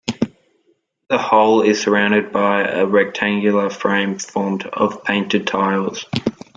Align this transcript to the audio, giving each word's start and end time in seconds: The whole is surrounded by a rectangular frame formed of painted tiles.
The 1.11 1.19
whole 1.19 1.61
is 1.61 1.79
surrounded 1.79 2.31
by 2.31 2.63
a 2.67 2.87
rectangular 2.87 3.69
frame 3.69 4.17
formed 4.17 4.65
of 4.65 5.03
painted 5.03 5.45
tiles. 5.45 6.05